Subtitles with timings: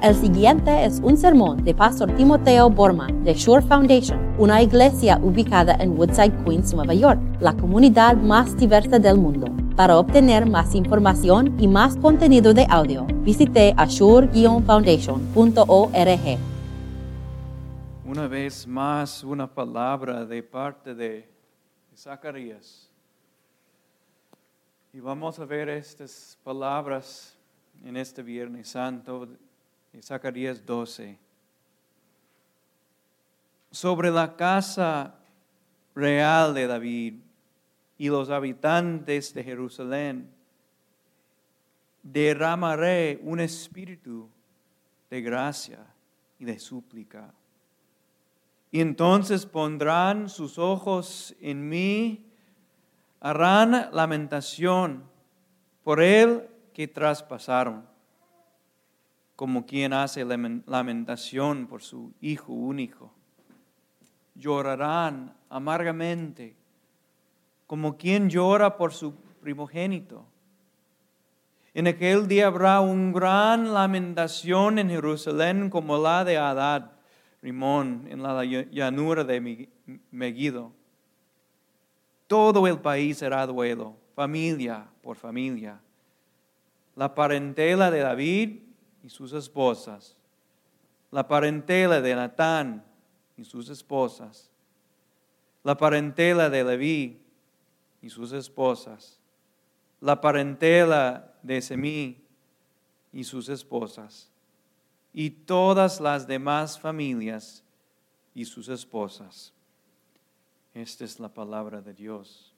[0.00, 5.74] El siguiente es un sermón de Pastor Timoteo Borman de Shore Foundation, una iglesia ubicada
[5.80, 9.48] en Woodside, Queens, Nueva York, la comunidad más diversa del mundo.
[9.74, 16.38] Para obtener más información y más contenido de audio, visite ashore-foundation.org.
[18.04, 21.28] Una vez más, una palabra de parte de
[21.96, 22.88] Zacarías.
[24.92, 27.36] Y vamos a ver estas palabras
[27.84, 29.26] en este Viernes Santo
[29.92, 31.18] de Zacarías 12.
[33.70, 35.14] Sobre la casa
[35.94, 37.14] real de David
[37.96, 40.30] y los habitantes de Jerusalén,
[42.02, 44.28] derramaré un espíritu
[45.10, 45.84] de gracia
[46.38, 47.32] y de súplica.
[48.70, 52.26] Y entonces pondrán sus ojos en mí,
[53.20, 55.04] harán lamentación
[55.82, 57.87] por él que traspasaron
[59.38, 63.12] como quien hace lamentación por su hijo único.
[64.34, 66.56] Llorarán amargamente,
[67.68, 70.26] como quien llora por su primogénito.
[71.72, 76.90] En aquel día habrá una gran lamentación en Jerusalén como la de Adad,
[77.40, 79.68] Rimón, en la llanura de
[80.10, 80.72] Megiddo.
[82.26, 85.80] Todo el país será duelo, familia por familia.
[86.96, 88.67] La parentela de David
[89.08, 90.16] sus esposas,
[91.10, 92.84] la parentela de Natán
[93.36, 94.50] y sus esposas,
[95.64, 97.20] la parentela de Leví
[98.02, 99.18] y sus esposas,
[100.00, 102.20] la parentela de Semí
[103.12, 104.30] y sus esposas,
[105.12, 107.64] y todas las demás familias
[108.34, 109.52] y sus esposas.
[110.74, 112.54] Esta es la palabra de Dios.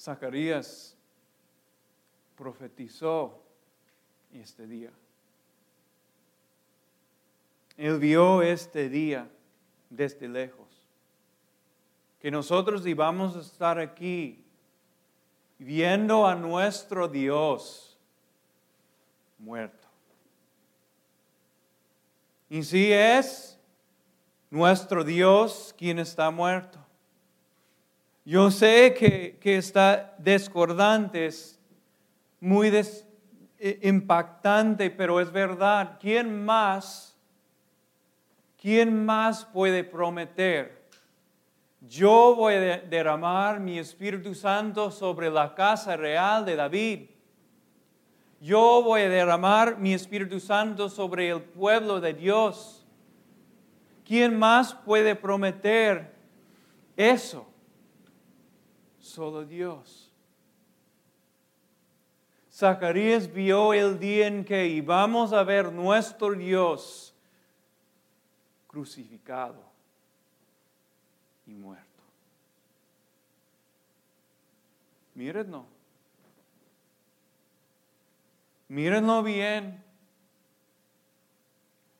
[0.00, 0.96] Zacarías
[2.34, 3.42] profetizó
[4.32, 4.90] este día.
[7.76, 9.28] Él vio este día
[9.90, 10.66] desde lejos.
[12.18, 14.42] Que nosotros íbamos a estar aquí
[15.58, 17.98] viendo a nuestro Dios
[19.38, 19.86] muerto.
[22.48, 23.58] Y si es
[24.48, 26.78] nuestro Dios quien está muerto.
[28.24, 31.58] Yo sé que, está discordante, es
[32.38, 35.96] muy eh, impactante, pero es verdad.
[35.98, 37.16] ¿Quién más,
[38.60, 40.80] quién más puede prometer?
[41.80, 47.08] Yo voy a derramar mi Espíritu Santo sobre la casa real de David.
[48.38, 52.86] Yo voy a derramar mi Espíritu Santo sobre el pueblo de Dios.
[54.04, 56.14] ¿Quién más puede prometer
[56.96, 57.49] eso?
[59.10, 60.10] Solo Dios.
[62.52, 67.14] Zacarías vio el día en que íbamos a ver nuestro Dios
[68.66, 69.62] crucificado
[71.46, 71.84] y muerto.
[75.14, 75.64] Mírenlo.
[78.68, 79.82] Mírenlo bien.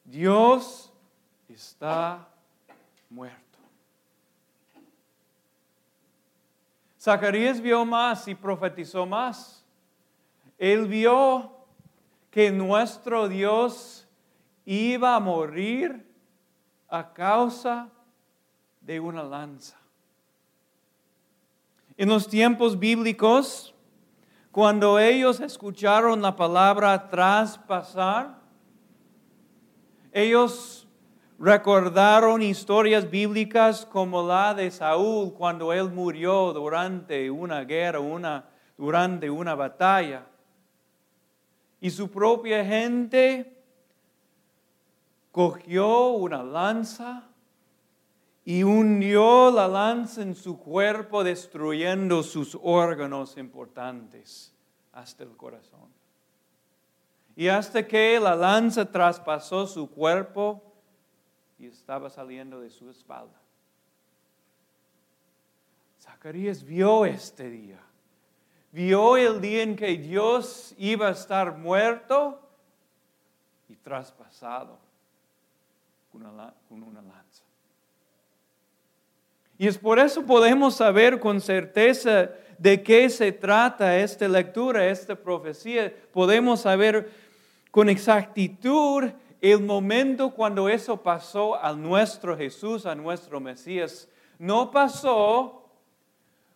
[0.04, 0.92] Dios
[1.48, 2.28] está
[3.08, 3.49] muerto.
[7.00, 9.64] Zacarías vio más y profetizó más.
[10.58, 11.50] Él vio
[12.30, 14.06] que nuestro Dios
[14.66, 16.06] iba a morir
[16.88, 17.88] a causa
[18.82, 19.78] de una lanza.
[21.96, 23.74] En los tiempos bíblicos,
[24.50, 28.38] cuando ellos escucharon la palabra traspasar,
[30.12, 30.86] ellos
[31.40, 38.44] recordaron historias bíblicas como la de Saúl cuando él murió durante una guerra, una,
[38.76, 40.26] durante una batalla.
[41.80, 43.56] Y su propia gente
[45.32, 47.26] cogió una lanza
[48.44, 54.54] y hundió la lanza en su cuerpo destruyendo sus órganos importantes
[54.92, 55.88] hasta el corazón.
[57.34, 60.69] Y hasta que la lanza traspasó su cuerpo,
[61.60, 63.38] y estaba saliendo de su espalda.
[66.00, 67.78] Zacarías vio este día.
[68.72, 72.40] Vio el día en que Dios iba a estar muerto
[73.68, 74.78] y traspasado
[76.10, 77.44] con una, lanza.
[79.58, 85.14] Y es por eso podemos saber con certeza de qué se trata esta lectura, esta
[85.14, 85.94] profecía.
[86.10, 87.10] Podemos saber
[87.70, 89.10] con exactitud
[89.40, 94.08] el momento cuando eso pasó a nuestro Jesús, a nuestro Mesías,
[94.38, 95.68] no pasó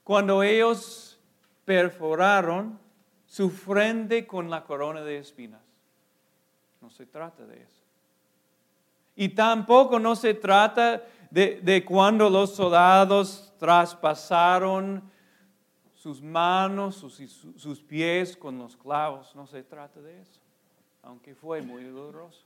[0.02, 1.18] cuando ellos
[1.64, 2.78] perforaron
[3.26, 5.62] su frente con la corona de espinas.
[6.80, 7.82] No se trata de eso.
[9.16, 15.10] Y tampoco no se trata de, cuando los soldados traspasaron
[15.94, 17.16] sus manos, sus,
[17.56, 19.34] sus pies con los clavos.
[19.34, 20.40] No se trata de eso,
[21.02, 22.44] aunque fue muy doloroso.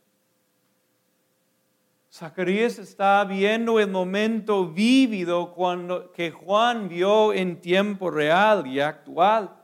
[2.10, 9.55] Zacarías está viendo el momento vívido cuando, que Juan vio en tiempo real y actual.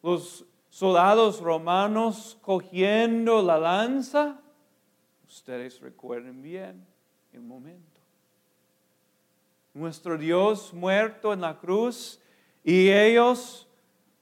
[0.00, 4.40] Los soldados romanos cogiendo la lanza,
[5.26, 6.86] ustedes recuerden bien
[7.32, 8.00] el momento.
[9.72, 12.20] Nuestro Dios muerto en la cruz
[12.62, 13.66] y ellos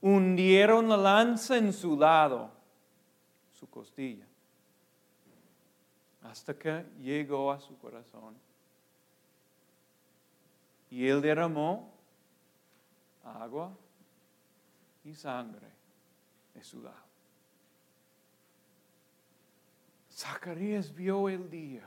[0.00, 2.50] hundieron la lanza en su lado,
[3.50, 4.31] su costilla
[6.32, 8.34] hasta que llegó a su corazón.
[10.90, 11.92] Y él derramó
[13.22, 13.70] agua
[15.04, 15.68] y sangre
[16.54, 16.96] de su lado.
[20.10, 21.86] Zacarías vio el día.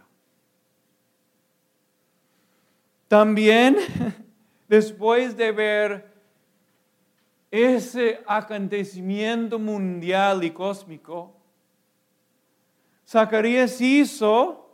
[3.07, 3.77] También,
[4.68, 6.13] después de ver
[7.50, 11.36] ese acontecimiento mundial y cósmico,
[13.07, 14.68] Zacarías hizo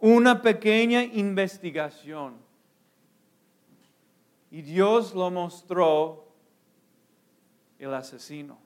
[0.00, 2.34] una pequeña investigación
[4.50, 6.26] y Dios lo mostró
[7.78, 8.58] el asesino.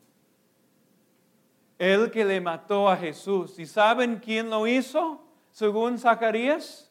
[1.79, 3.59] El que le mató a Jesús.
[3.59, 5.23] ¿Y saben quién lo hizo?
[5.50, 6.91] Según Zacarías.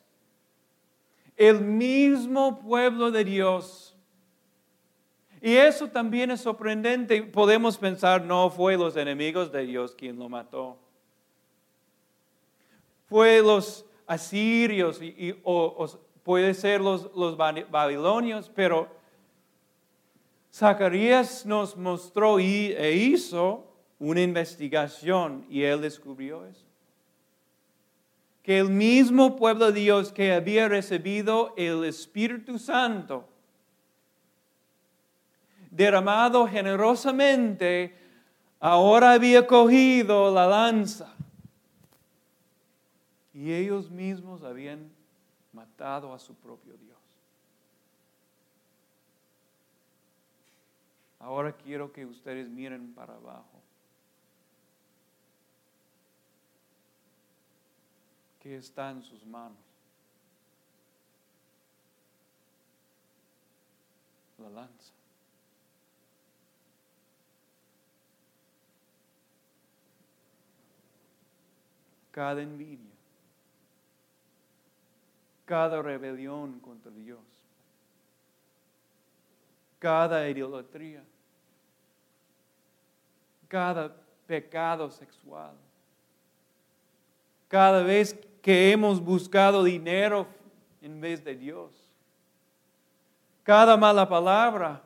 [1.35, 3.97] El mismo pueblo de Dios.
[5.41, 7.23] Y eso también es sorprendente.
[7.23, 10.83] Podemos pensar, no fue los enemigos de Dios quien lo mató
[13.13, 15.87] fue los asirios y, o,
[16.23, 18.87] puede ser los, los babilonios, pero
[20.51, 26.65] Zacarías nos mostró y, e hizo una investigación y él descubrió eso.
[28.41, 33.29] Que el mismo pueblo de Dios que había recibido el Espíritu Santo,
[35.69, 37.95] derramado generosamente,
[38.59, 41.12] ahora había cogido la lanza
[43.33, 44.91] y ellos mismos habían
[45.51, 46.97] matado a su propio Dios.
[51.19, 53.61] Ahora quiero que ustedes miren para abajo.
[58.41, 59.57] ¿Qué está en sus manos?
[64.37, 64.91] La lanza.
[72.11, 72.92] Cada envidia
[75.45, 77.19] cada rebelión contra Dios,
[79.79, 81.03] cada idolatría,
[83.47, 83.93] cada
[84.25, 85.53] pecado sexual,
[87.49, 90.27] cada vez que hemos buscado dinero
[90.81, 91.71] en vez de Dios,
[93.43, 94.81] cada mala palabra,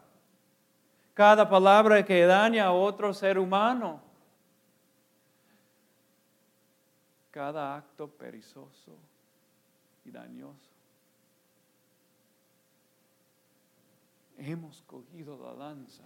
[1.14, 4.02] cada palabra que daña a otro ser humano,
[7.32, 8.98] cada acto perezoso
[10.12, 10.72] dañoso.
[14.38, 16.04] Hemos cogido la lanza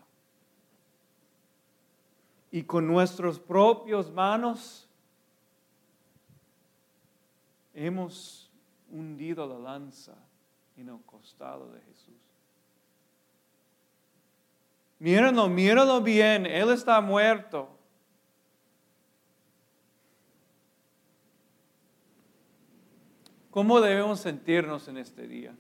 [2.52, 4.88] y con nuestras propias manos
[7.74, 8.50] hemos
[8.92, 10.14] hundido la lanza
[10.78, 12.14] en el costado de Jesús.
[15.00, 17.81] Mírenlo, mírenlo bien, Él está muerto.
[23.52, 25.54] ¿Cómo debemos sentirnos en este día?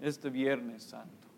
[0.00, 1.28] Este Viernes Santo.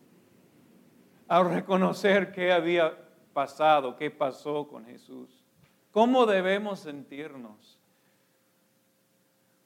[1.29, 2.99] Al reconocer qué había
[3.35, 5.45] pasado, qué pasó con Jesús.
[5.93, 7.79] ¿Cómo debemos sentirnos?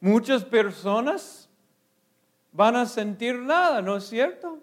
[0.01, 1.49] Muchas personas
[2.53, 4.59] van a sentir nada, ¿no es cierto?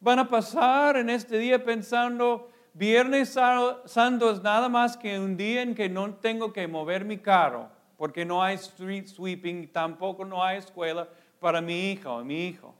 [0.00, 5.62] Van a pasar en este día pensando, Viernes Santo es nada más que un día
[5.62, 10.42] en que no tengo que mover mi carro, porque no hay street sweeping, tampoco no
[10.42, 11.08] hay escuela
[11.40, 12.74] para mi hija o mi hijo.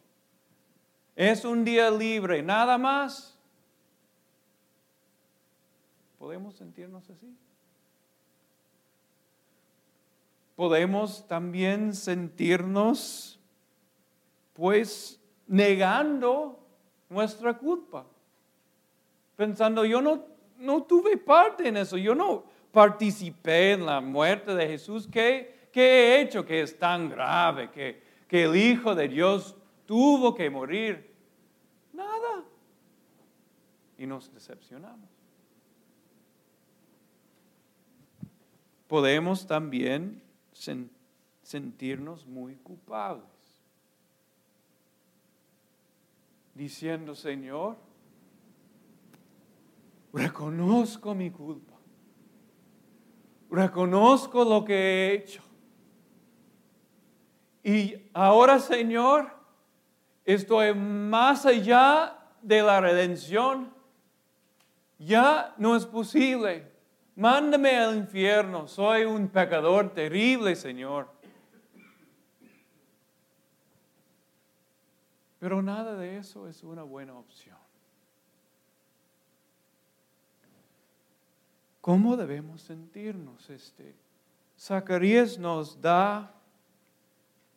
[1.16, 3.36] Es un día libre, nada más.
[6.18, 7.36] ¿Podemos sentirnos así?
[10.54, 13.40] Podemos también sentirnos,
[14.54, 16.64] pues, negando
[17.08, 18.06] nuestra culpa
[19.40, 20.26] pensando, yo no,
[20.58, 25.08] no tuve parte en eso, yo no participé en la muerte de Jesús.
[25.10, 29.56] ¿Qué, qué he hecho que es tan grave que, que el Hijo de Dios
[29.86, 31.10] tuvo que morir.
[31.94, 32.44] Nada.
[33.96, 35.08] Y nos decepcionamos.
[38.88, 40.22] Podemos también
[41.42, 43.24] sentirnos muy culpables.
[46.54, 47.78] Diciendo, Señor,
[50.12, 51.74] reconozco mi culpa.
[53.50, 55.42] Reconozco lo que he hecho.
[57.62, 59.30] Y ahora, Señor,
[60.24, 63.74] estoy más allá de la redención.
[64.98, 66.70] Ya no es posible.
[67.16, 68.68] Mándame al infierno.
[68.68, 71.12] Soy un pecador terrible, Señor.
[75.38, 77.56] Pero nada de eso es una buena opción.
[81.80, 83.48] ¿Cómo debemos sentirnos?
[83.48, 83.94] Este,
[84.58, 86.34] Zacarías nos da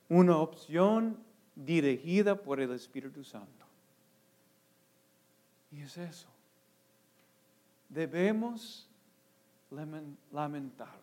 [0.07, 1.17] una opción
[1.55, 3.65] dirigida por el Espíritu Santo.
[5.71, 6.27] Y es eso.
[7.89, 8.87] Debemos
[10.31, 11.01] lamentarnos.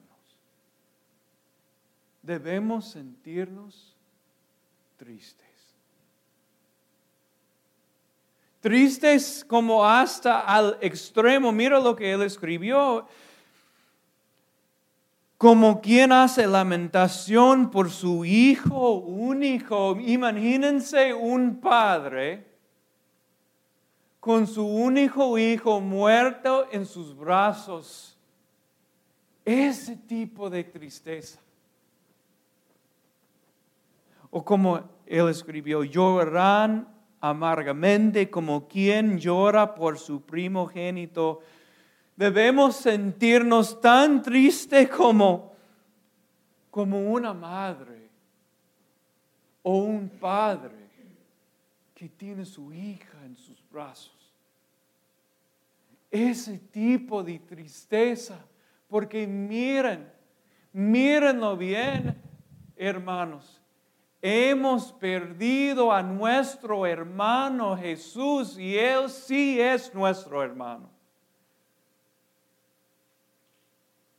[2.22, 3.94] Debemos sentirnos
[4.96, 5.49] tristes.
[8.60, 11.50] Tristes como hasta al extremo.
[11.50, 13.06] Mira lo que él escribió
[15.40, 19.96] como quien hace lamentación por su hijo único.
[19.98, 22.46] Imagínense un padre
[24.20, 28.18] con su único hijo muerto en sus brazos.
[29.42, 31.40] Ese tipo de tristeza.
[34.28, 36.86] O como él escribió, llorarán
[37.20, 41.42] amargamente como quien llora por su primogénito
[42.16, 45.54] debemos sentirnos tan tristes como,
[46.70, 48.08] como una madre
[49.62, 50.90] o un padre
[51.94, 54.34] que tiene su hija en sus brazos.
[56.10, 58.38] Ese tipo de tristeza,
[58.88, 60.10] porque miren,
[60.72, 62.20] mírenlo bien,
[62.76, 63.59] hermanos.
[64.22, 70.90] Hemos perdido a nuestro hermano Jesús y Él sí es nuestro hermano.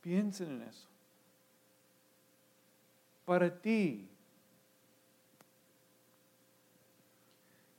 [0.00, 0.88] Piensen en eso.
[3.24, 4.08] Para ti,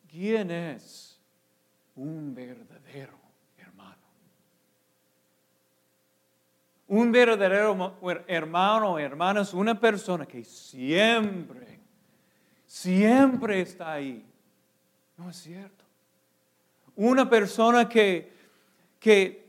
[0.10, 1.20] ¿quién es
[1.96, 3.20] un verdadero
[3.58, 3.98] hermano?
[6.88, 11.73] Un verdadero hermano o hermana es una persona que siempre,
[12.74, 14.26] siempre está ahí.
[15.16, 15.86] No es cierto.
[16.96, 18.34] Una persona que,
[19.00, 19.46] que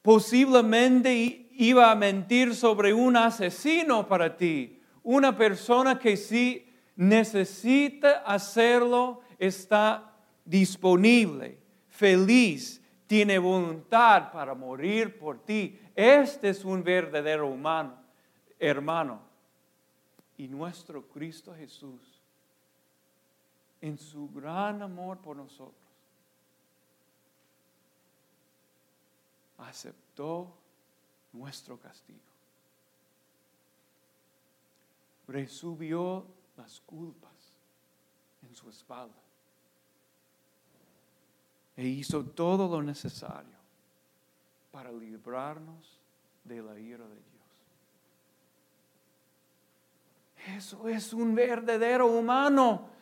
[0.00, 4.80] posiblemente iba a mentir sobre un asesino para ti.
[5.02, 10.14] Una persona que si necesita hacerlo está
[10.46, 11.58] disponible,
[11.88, 15.78] feliz, tiene voluntad para morir por ti.
[15.94, 17.96] Este es un verdadero humano,
[18.58, 19.31] hermano.
[20.38, 22.00] Y nuestro Cristo Jesús,
[23.80, 25.74] en su gran amor por nosotros,
[29.58, 30.52] aceptó
[31.32, 32.18] nuestro castigo.
[35.28, 37.32] Resubió las culpas
[38.42, 39.14] en su espalda
[41.76, 43.56] e hizo todo lo necesario
[44.70, 45.98] para librarnos
[46.44, 47.31] de la ira de Dios.
[50.46, 52.92] Eso es un verdadero humano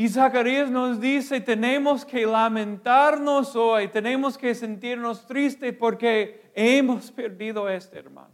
[0.00, 7.66] y Zacarías nos dice, tenemos que lamentarnos hoy, tenemos que sentirnos tristes porque hemos perdido
[7.66, 8.32] a este hermano.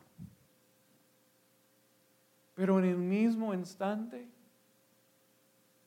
[2.54, 4.28] Pero en el mismo instante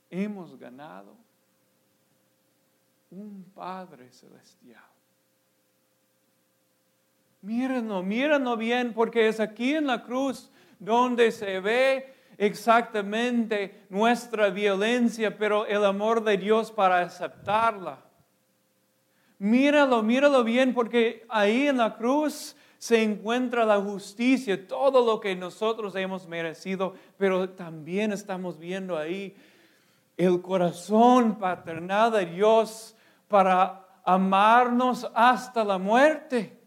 [0.10, 1.16] hemos ganado
[3.10, 4.84] un Padre Celestial.
[7.42, 15.38] Mírenlo, mírenlo bien porque es aquí en la cruz donde se ve exactamente nuestra violencia,
[15.38, 18.00] pero el amor de Dios para aceptarla.
[19.38, 25.36] Míralo, míralo bien, porque ahí en la cruz se encuentra la justicia, todo lo que
[25.36, 29.36] nosotros hemos merecido, pero también estamos viendo ahí
[30.16, 32.96] el corazón paternal de Dios
[33.28, 36.58] para amarnos hasta la muerte.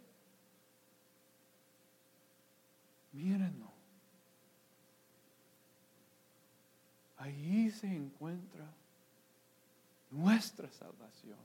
[3.12, 3.61] Miren
[7.22, 8.66] Ahí se encuentra
[10.10, 11.38] nuestra salvación.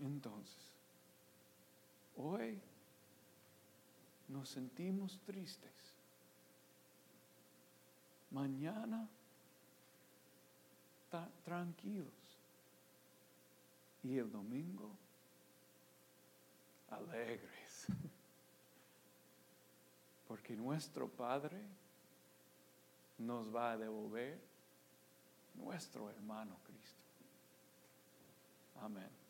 [0.00, 0.70] Entonces,
[2.16, 2.56] hoy
[4.28, 5.72] nos sentimos tristes
[8.30, 9.08] mañana
[11.44, 12.12] tranquilos.
[14.04, 14.88] Y el domingo
[16.90, 17.86] alegres.
[20.28, 21.60] Porque nuestro Padre
[23.18, 24.38] nos va a devolver
[25.54, 27.02] nuestro hermano Cristo.
[28.80, 29.25] Amén.